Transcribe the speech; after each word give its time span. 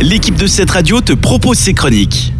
l'équipe 0.00 0.36
de 0.36 0.46
cette 0.46 0.70
radio 0.70 1.00
te 1.00 1.12
propose 1.12 1.58
ses 1.58 1.74
chroniques. 1.74 2.32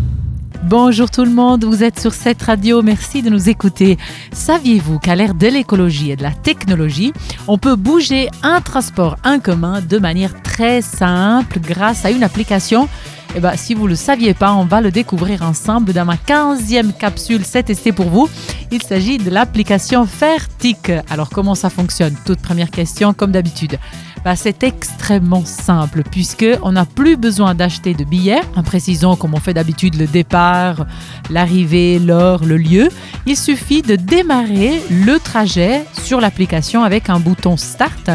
Bonjour 0.65 1.11
tout 1.11 1.25
le 1.25 1.31
monde, 1.31 1.65
vous 1.65 1.83
êtes 1.83 1.99
sur 1.99 2.15
cette 2.15 2.43
radio, 2.43 2.81
merci 2.81 3.23
de 3.23 3.31
nous 3.31 3.49
écouter. 3.49 3.99
Saviez-vous 4.33 4.99
qu'à 4.99 5.15
l'ère 5.15 5.35
de 5.35 5.47
l'écologie 5.47 6.11
et 6.11 6.17
de 6.17 6.23
la 6.23 6.33
technologie, 6.33 7.13
on 7.49 7.59
peut 7.59 7.77
bouger 7.77 8.29
un 8.43 8.61
transport 8.61 9.17
en 9.25 9.41
commun 9.41 9.81
de 9.83 9.99
manière 9.99 10.41
très 10.43 10.81
simple 10.81 11.61
grâce 11.61 12.05
à 12.05 12.11
une 12.11 12.23
application? 12.23 12.89
Eh 13.37 13.41
ben, 13.41 13.57
si 13.57 13.75
vous 13.75 13.85
ne 13.85 13.91
le 13.91 13.95
saviez 13.95 14.35
pas, 14.35 14.55
on 14.55 14.65
va 14.65 14.81
le 14.81 14.91
découvrir 14.91 15.43
ensemble 15.43 15.93
dans 15.93 16.05
ma 16.05 16.17
15e 16.17 16.93
capsule 16.93 17.43
7ST 17.43 17.93
pour 17.93 18.09
vous. 18.09 18.29
Il 18.73 18.83
s'agit 18.83 19.19
de 19.19 19.31
l'application 19.31 20.05
Fertic. 20.05 20.91
Alors 21.09 21.31
comment 21.31 21.55
ça 21.55 21.71
fonctionne? 21.71 22.15
Toute 22.25 22.41
première 22.41 22.71
question 22.71 23.13
comme 23.13 23.31
d'habitude. 23.31 23.79
Bah, 24.25 24.37
c'est 24.37 24.63
extrêmement 24.65 25.45
simple 25.47 26.03
puisque 26.11 26.47
on 26.63 26.73
n'a 26.73 26.85
plus 26.85 27.17
besoin 27.17 27.55
d'acheter 27.55 27.95
de 27.95 28.05
billets 28.05 28.43
en 28.55 28.63
précisant 28.63 29.17
comme 29.17 29.33
on 29.33 29.41
fait 29.41 29.55
d'habitude 29.55 29.99
le 29.99 30.07
départ, 30.07 30.87
l'arrivée, 31.31 31.99
l'heure, 31.99 32.45
le 32.45 32.59
lieu. 32.59 32.89
Il 33.27 33.37
suffit 33.37 33.81
de 33.81 33.97
démarrer 33.97 34.83
le 34.91 35.19
trajet 35.19 35.85
sur 36.03 36.21
l'application 36.21 36.85
avec 36.85 37.09
un 37.09 37.19
bouton 37.19 37.57
Start 37.57 38.11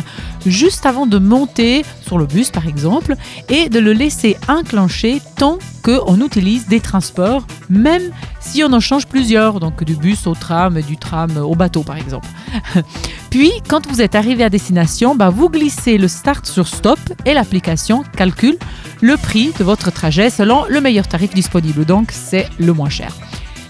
juste 0.46 0.86
avant 0.86 1.08
de 1.08 1.18
monter 1.18 1.84
sur 2.02 2.20
le 2.20 2.26
bus 2.26 2.52
par 2.52 2.68
exemple 2.68 3.16
et 3.50 3.70
de 3.70 3.80
le 3.80 3.94
laisser 3.94 4.38
enclencher 4.48 5.22
tant 5.38 5.58
qu'on 5.84 6.20
utilise 6.22 6.68
des 6.68 6.80
transports, 6.80 7.46
même 7.70 8.04
si 8.40 8.64
on 8.64 8.72
en 8.74 8.80
change 8.80 9.08
plusieurs, 9.08 9.60
donc 9.60 9.84
du 9.84 9.96
bus 9.96 10.28
au 10.28 10.36
tram, 10.36 10.82
du 10.82 10.98
tram 10.98 11.36
au 11.38 11.56
bateau 11.56 11.84
par 11.84 11.98
exemple. 11.98 12.28
Puis, 13.38 13.52
quand 13.68 13.86
vous 13.88 14.02
êtes 14.02 14.16
arrivé 14.16 14.46
à 14.46 14.50
destination, 14.50 15.14
bah, 15.14 15.30
vous 15.30 15.50
glissez 15.50 15.98
le 15.98 16.08
start 16.08 16.46
sur 16.46 16.70
stop 16.70 16.98
et 17.26 17.34
l'application 17.34 18.06
calcule 18.16 18.58
le 19.02 19.18
prix 19.18 19.52
de 19.60 19.66
votre 19.66 19.92
trajet 19.92 20.30
selon 20.30 20.64
le 20.70 20.80
meilleur 20.80 21.06
tarif 21.06 21.34
disponible, 21.34 21.84
donc 21.84 22.12
c'est 22.14 22.48
le 22.60 22.72
moins 22.72 22.88
cher. 22.88 23.14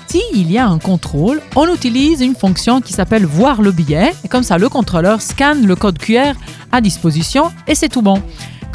S'il 0.06 0.52
y 0.52 0.60
a 0.60 0.68
un 0.68 0.78
contrôle, 0.78 1.42
on 1.56 1.68
utilise 1.74 2.22
une 2.22 2.36
fonction 2.36 2.80
qui 2.80 2.94
s'appelle 2.94 3.26
voir 3.26 3.64
le 3.64 3.72
billet, 3.72 4.14
et 4.24 4.28
comme 4.28 4.44
ça 4.44 4.60
le 4.60 4.70
contrôleur 4.70 5.20
scanne 5.20 5.66
le 5.66 5.76
code 5.76 5.98
QR 5.98 6.34
à 6.72 6.80
disposition 6.80 7.52
et 7.68 7.74
c'est 7.74 7.90
tout 7.90 8.04
bon. 8.04 8.22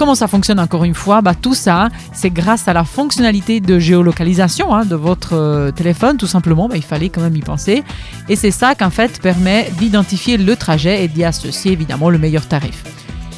Comment 0.01 0.15
ça 0.15 0.29
fonctionne 0.29 0.59
encore 0.59 0.85
une 0.85 0.95
fois? 0.95 1.21
Bah, 1.21 1.35
Tout 1.35 1.53
ça, 1.53 1.91
c'est 2.15 2.31
grâce 2.31 2.69
à 2.69 2.73
la 2.73 2.85
fonctionnalité 2.85 3.61
de 3.61 3.79
géolocalisation 3.79 4.75
hein, 4.75 4.87
de 4.87 4.95
votre 4.95 5.35
euh, 5.35 5.73
téléphone, 5.73 6.17
tout 6.17 6.27
simplement. 6.27 6.71
Bah, 6.71 6.79
il 6.79 6.83
fallait 6.83 7.11
quand 7.11 7.21
même 7.21 7.37
y 7.37 7.43
penser. 7.43 7.85
Et 8.31 8.35
c'est 8.35 8.51
ça 8.51 8.75
qu'en 8.75 8.89
fait 8.89 9.21
permet 9.21 9.71
d'identifier 9.79 10.39
le 10.39 10.57
trajet 10.57 11.05
et 11.05 11.09
d'y 11.09 11.23
associer 11.23 11.73
évidemment 11.73 12.09
le 12.09 12.17
meilleur 12.17 12.49
tarif. 12.49 12.83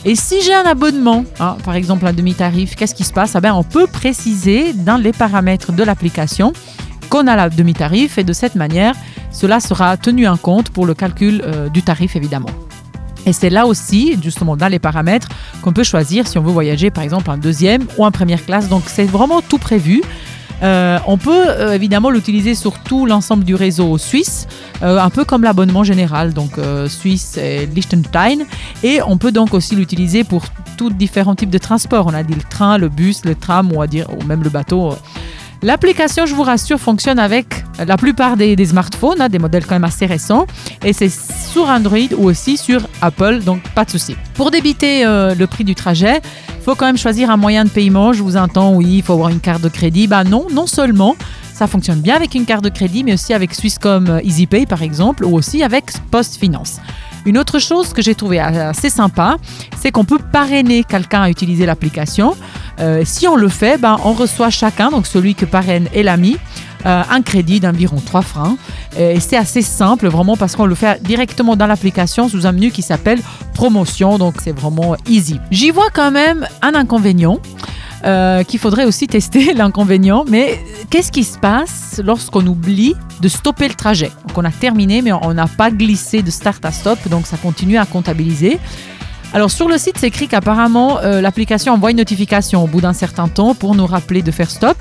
Et 0.04 0.14
si 0.14 0.40
j'ai 0.40 0.54
un 0.54 0.62
abonnement, 0.62 1.24
hein, 1.40 1.56
par 1.64 1.74
exemple 1.74 2.06
un 2.06 2.12
demi-tarif, 2.12 2.76
qu'est-ce 2.76 2.94
qui 2.94 3.02
se 3.02 3.12
passe? 3.12 3.34
Ah 3.34 3.40
ben, 3.40 3.54
On 3.54 3.64
peut 3.64 3.88
préciser 3.88 4.72
dans 4.72 4.98
les 4.98 5.12
paramètres 5.12 5.72
de 5.72 5.82
l'application 5.82 6.52
qu'on 7.10 7.26
a 7.26 7.34
la 7.34 7.50
demi-tarif 7.50 8.18
et 8.18 8.24
de 8.24 8.32
cette 8.32 8.54
manière, 8.54 8.94
cela 9.32 9.58
sera 9.58 9.96
tenu 9.96 10.28
en 10.28 10.36
compte 10.36 10.70
pour 10.70 10.86
le 10.86 10.94
calcul 10.94 11.42
euh, 11.44 11.68
du 11.70 11.82
tarif 11.82 12.14
évidemment. 12.14 12.50
Et 13.26 13.32
c'est 13.32 13.50
là 13.50 13.66
aussi, 13.66 14.16
justement, 14.22 14.56
dans 14.56 14.68
les 14.68 14.78
paramètres, 14.78 15.28
qu'on 15.62 15.72
peut 15.72 15.84
choisir 15.84 16.26
si 16.26 16.38
on 16.38 16.42
veut 16.42 16.52
voyager, 16.52 16.90
par 16.90 17.04
exemple, 17.04 17.30
en 17.30 17.36
deuxième 17.36 17.86
ou 17.96 18.04
en 18.04 18.10
première 18.10 18.44
classe. 18.44 18.68
Donc, 18.68 18.84
c'est 18.86 19.04
vraiment 19.04 19.40
tout 19.42 19.58
prévu. 19.58 20.02
Euh, 20.62 20.98
on 21.06 21.18
peut 21.18 21.48
euh, 21.48 21.74
évidemment 21.74 22.10
l'utiliser 22.10 22.54
sur 22.54 22.78
tout 22.78 23.04
l'ensemble 23.04 23.42
du 23.42 23.54
réseau 23.54 23.98
suisse, 23.98 24.46
euh, 24.82 24.98
un 25.00 25.10
peu 25.10 25.24
comme 25.24 25.42
l'abonnement 25.42 25.82
général, 25.82 26.32
donc 26.32 26.52
Suisse 26.88 27.36
et 27.36 27.66
Liechtenstein. 27.66 28.44
Et 28.82 29.00
on 29.02 29.18
peut 29.18 29.32
donc 29.32 29.54
aussi 29.54 29.74
l'utiliser 29.74 30.24
pour 30.24 30.44
tous 30.76 30.90
différents 30.90 31.34
types 31.34 31.50
de 31.50 31.58
transports. 31.58 32.06
On 32.06 32.14
a 32.14 32.22
dit 32.22 32.34
le 32.34 32.42
train, 32.42 32.78
le 32.78 32.88
bus, 32.88 33.24
le 33.24 33.34
tram 33.34 33.72
ou, 33.72 33.82
à 33.82 33.86
dire, 33.86 34.06
ou 34.16 34.24
même 34.24 34.42
le 34.42 34.50
bateau. 34.50 34.94
L'application, 35.62 36.26
je 36.26 36.34
vous 36.34 36.42
rassure, 36.42 36.80
fonctionne 36.80 37.20
avec 37.20 37.64
la 37.78 37.96
plupart 37.96 38.36
des, 38.36 38.56
smartphones, 38.64 39.20
hein, 39.20 39.28
des 39.28 39.38
modèles 39.38 39.64
quand 39.64 39.76
même 39.76 39.84
assez 39.84 40.06
récents, 40.06 40.46
et 40.84 40.92
c'est 40.92 41.08
sur 41.08 41.68
Android 41.68 41.98
ou 42.16 42.24
aussi 42.24 42.56
sur 42.56 42.80
Apple, 43.00 43.40
donc 43.44 43.62
pas 43.74 43.84
de 43.84 43.90
souci. 43.90 44.16
Pour 44.34 44.50
débiter 44.50 45.06
euh, 45.06 45.36
le 45.36 45.46
prix 45.46 45.62
du 45.62 45.76
trajet, 45.76 46.20
faut 46.64 46.74
quand 46.74 46.86
même 46.86 46.98
choisir 46.98 47.30
un 47.30 47.36
moyen 47.36 47.64
de 47.64 47.70
paiement. 47.70 48.12
Je 48.12 48.22
vous 48.22 48.36
entends, 48.36 48.74
oui, 48.74 48.96
il 48.98 49.02
faut 49.02 49.12
avoir 49.12 49.28
une 49.28 49.40
carte 49.40 49.62
de 49.62 49.68
crédit. 49.68 50.06
Bah 50.08 50.24
non, 50.24 50.46
non 50.52 50.66
seulement 50.66 51.16
ça 51.52 51.66
fonctionne 51.66 52.00
bien 52.00 52.16
avec 52.16 52.34
une 52.34 52.44
carte 52.44 52.64
de 52.64 52.68
crédit, 52.68 53.04
mais 53.04 53.14
aussi 53.14 53.32
avec 53.32 53.54
Swisscom 53.54 54.08
euh, 54.08 54.20
EasyPay 54.24 54.66
par 54.66 54.82
exemple, 54.82 55.24
ou 55.24 55.36
aussi 55.36 55.62
avec 55.62 55.84
Post 56.10 56.38
Finance. 56.38 56.80
Une 57.24 57.38
autre 57.38 57.60
chose 57.60 57.92
que 57.92 58.02
j'ai 58.02 58.16
trouvé 58.16 58.40
assez 58.40 58.90
sympa, 58.90 59.36
c'est 59.80 59.92
qu'on 59.92 60.04
peut 60.04 60.18
parrainer 60.18 60.82
quelqu'un 60.82 61.22
à 61.22 61.30
utiliser 61.30 61.66
l'application. 61.66 62.34
Euh, 62.82 63.02
si 63.04 63.28
on 63.28 63.36
le 63.36 63.48
fait, 63.48 63.78
ben, 63.78 63.96
on 64.04 64.12
reçoit 64.12 64.50
chacun, 64.50 64.90
donc 64.90 65.06
celui 65.06 65.34
que 65.34 65.44
parraine 65.44 65.88
et 65.94 66.02
l'ami, 66.02 66.36
euh, 66.84 67.02
un 67.08 67.22
crédit 67.22 67.60
d'environ 67.60 68.02
3 68.04 68.22
francs. 68.22 68.58
Et 68.98 69.20
c'est 69.20 69.36
assez 69.36 69.62
simple, 69.62 70.08
vraiment, 70.08 70.36
parce 70.36 70.56
qu'on 70.56 70.66
le 70.66 70.74
fait 70.74 71.02
directement 71.02 71.56
dans 71.56 71.66
l'application 71.66 72.28
sous 72.28 72.46
un 72.46 72.52
menu 72.52 72.70
qui 72.70 72.82
s'appelle 72.82 73.20
promotion, 73.54 74.18
donc 74.18 74.34
c'est 74.42 74.52
vraiment 74.52 74.96
easy. 75.08 75.40
J'y 75.50 75.70
vois 75.70 75.88
quand 75.94 76.10
même 76.10 76.46
un 76.60 76.74
inconvénient. 76.74 77.40
Euh, 78.04 78.42
qu'il 78.42 78.58
faudrait 78.58 78.84
aussi 78.84 79.06
tester 79.06 79.52
l'inconvénient. 79.54 80.24
Mais 80.26 80.58
qu'est-ce 80.90 81.12
qui 81.12 81.22
se 81.22 81.38
passe 81.38 82.00
lorsqu'on 82.04 82.44
oublie 82.46 82.96
de 83.20 83.28
stopper 83.28 83.68
le 83.68 83.74
trajet? 83.74 84.10
Donc 84.26 84.36
on 84.36 84.44
a 84.44 84.50
terminé, 84.50 85.02
mais 85.02 85.12
on 85.12 85.32
n'a 85.34 85.46
pas 85.46 85.70
glissé 85.70 86.22
de 86.22 86.30
start 86.30 86.64
à 86.64 86.72
stop, 86.72 86.98
donc 87.08 87.26
ça 87.26 87.36
continue 87.36 87.78
à 87.78 87.86
comptabiliser. 87.86 88.58
Alors 89.34 89.50
sur 89.50 89.66
le 89.66 89.78
site, 89.78 89.96
c'est 89.96 90.08
écrit 90.08 90.28
qu'apparemment 90.28 90.98
euh, 90.98 91.22
l'application 91.22 91.72
envoie 91.72 91.90
une 91.90 91.96
notification 91.96 92.62
au 92.62 92.66
bout 92.66 92.82
d'un 92.82 92.92
certain 92.92 93.28
temps 93.28 93.54
pour 93.54 93.74
nous 93.74 93.86
rappeler 93.86 94.20
de 94.20 94.30
faire 94.30 94.50
stop. 94.50 94.76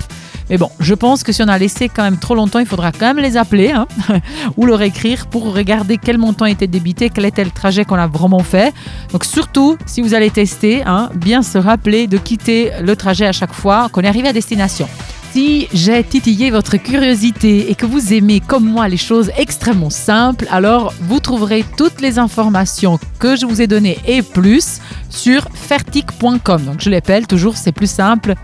Mais 0.50 0.58
bon, 0.58 0.70
je 0.78 0.92
pense 0.92 1.22
que 1.22 1.32
si 1.32 1.42
on 1.42 1.48
a 1.48 1.56
laissé 1.56 1.88
quand 1.88 2.02
même 2.02 2.18
trop 2.18 2.34
longtemps, 2.34 2.58
il 2.58 2.66
faudra 2.66 2.92
quand 2.92 3.06
même 3.06 3.18
les 3.18 3.38
appeler 3.38 3.70
hein, 3.70 3.86
ou 4.58 4.66
leur 4.66 4.82
écrire 4.82 5.26
pour 5.28 5.54
regarder 5.54 5.96
quel 5.96 6.18
montant 6.18 6.44
était 6.44 6.66
débité, 6.66 7.08
quel 7.08 7.24
était 7.24 7.44
le 7.44 7.50
trajet 7.50 7.86
qu'on 7.86 7.96
a 7.96 8.06
vraiment 8.06 8.40
fait. 8.40 8.74
Donc 9.12 9.24
surtout, 9.24 9.78
si 9.86 10.02
vous 10.02 10.12
allez 10.12 10.30
tester, 10.30 10.82
hein, 10.84 11.08
bien 11.14 11.40
se 11.40 11.56
rappeler 11.56 12.06
de 12.06 12.18
quitter 12.18 12.72
le 12.82 12.94
trajet 12.94 13.26
à 13.26 13.32
chaque 13.32 13.54
fois 13.54 13.88
qu'on 13.90 14.02
est 14.02 14.08
arrivé 14.08 14.28
à 14.28 14.34
destination. 14.34 14.86
Si 15.32 15.66
j'ai 15.72 16.04
titillé 16.04 16.50
votre 16.50 16.76
curiosité 16.76 17.70
et 17.70 17.74
que 17.74 17.86
vous 17.86 18.12
aimez 18.12 18.40
comme 18.40 18.66
moi 18.66 18.86
les 18.88 18.98
choses 18.98 19.30
extrêmement 19.38 19.88
simples, 19.88 20.46
alors 20.50 20.92
vous 21.00 21.20
trouverez 21.20 21.64
toutes 21.78 22.02
les 22.02 22.18
informations 22.18 22.98
que 23.18 23.34
je 23.34 23.46
vous 23.46 23.62
ai 23.62 23.66
données 23.66 23.98
et 24.06 24.20
plus 24.20 24.80
sur 25.08 25.48
fertic.com. 25.54 26.64
Donc 26.64 26.82
je 26.82 26.90
l'appelle 26.90 27.26
toujours, 27.26 27.56
c'est 27.56 27.72
plus 27.72 27.90
simple, 27.90 28.34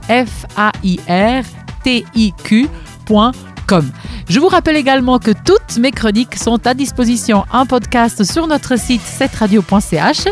Je 4.28 4.40
vous 4.40 4.48
rappelle 4.48 4.76
également 4.76 5.18
que 5.18 5.30
toutes 5.30 5.78
mes 5.78 5.90
chroniques 5.90 6.36
sont 6.36 6.66
à 6.66 6.74
disposition 6.74 7.44
en 7.52 7.66
podcast 7.66 8.24
sur 8.24 8.46
notre 8.46 8.78
site 8.78 9.02
setradio.ch 9.02 10.24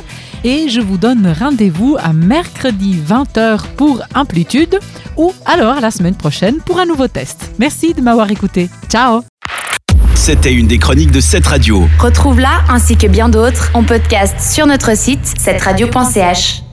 et 0.45 0.69
je 0.69 0.81
vous 0.81 0.97
donne 0.97 1.35
rendez-vous 1.39 1.97
à 1.99 2.13
mercredi 2.13 2.99
20h 3.07 3.63
pour 3.77 4.03
Amplitude 4.15 4.79
ou 5.17 5.33
alors 5.45 5.81
la 5.81 5.91
semaine 5.91 6.15
prochaine 6.15 6.57
pour 6.65 6.79
un 6.79 6.87
nouveau 6.87 7.09
test. 7.09 7.51
Merci 7.59 7.95
de 7.95 8.01
m'avoir 8.01 8.31
écouté. 8.31 8.71
Ciao 8.89 9.23
C'était 10.15 10.53
une 10.53 10.67
des 10.67 10.79
chroniques 10.79 11.13
de 11.13 11.21
cette 11.21 11.47
radio. 11.47 11.87
Retrouve-la 11.99 12.65
ainsi 12.69 12.97
que 12.97 13.07
bien 13.07 13.29
d'autres 13.29 13.71
en 13.75 13.85
podcast 13.85 14.41
sur 14.41 14.67
notre 14.67 14.97
site 14.97 15.27
cetteradio.ch. 15.39 16.66